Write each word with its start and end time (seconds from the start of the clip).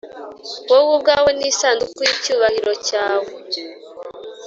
wowe 0.69 0.89
ubwawe 0.97 1.29
n’isanduku 1.39 1.99
y’icyubahiro 2.07 2.73
cyawe 2.87 3.29